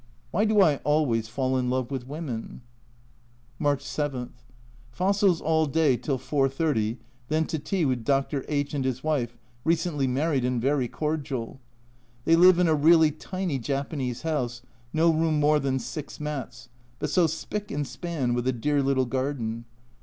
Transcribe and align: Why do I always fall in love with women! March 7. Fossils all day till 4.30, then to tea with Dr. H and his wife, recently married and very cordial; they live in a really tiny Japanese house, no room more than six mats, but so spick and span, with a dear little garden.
Why 0.31 0.45
do 0.45 0.61
I 0.61 0.77
always 0.77 1.27
fall 1.27 1.55
in 1.59 1.69
love 1.69 1.91
with 1.91 2.07
women! 2.07 2.61
March 3.59 3.83
7. 3.83 4.33
Fossils 4.89 5.39
all 5.41 5.67
day 5.67 5.95
till 5.95 6.17
4.30, 6.17 6.97
then 7.27 7.45
to 7.45 7.59
tea 7.59 7.85
with 7.85 8.03
Dr. 8.03 8.43
H 8.49 8.73
and 8.73 8.83
his 8.83 9.03
wife, 9.03 9.37
recently 9.63 10.07
married 10.07 10.43
and 10.43 10.59
very 10.59 10.87
cordial; 10.87 11.59
they 12.25 12.35
live 12.35 12.57
in 12.57 12.67
a 12.67 12.73
really 12.73 13.11
tiny 13.11 13.59
Japanese 13.59 14.23
house, 14.23 14.63
no 14.91 15.11
room 15.13 15.39
more 15.39 15.59
than 15.59 15.77
six 15.77 16.19
mats, 16.19 16.69
but 16.97 17.11
so 17.11 17.27
spick 17.27 17.69
and 17.69 17.85
span, 17.87 18.33
with 18.33 18.47
a 18.47 18.51
dear 18.53 18.81
little 18.81 19.05
garden. 19.05 19.65